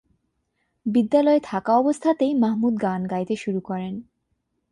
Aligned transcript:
বিদ্যালয়ে 0.85 1.41
থাকা 1.43 1.71
অবস্থাতেই 1.77 2.33
মাহমুদ 2.35 2.73
গান 2.81 3.01
গাইতে 3.07 3.35
শুরু 3.35 3.59
করেন। 3.61 3.93